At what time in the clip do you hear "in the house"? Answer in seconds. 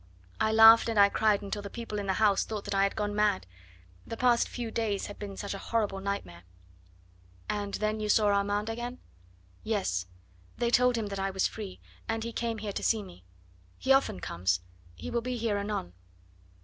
1.99-2.43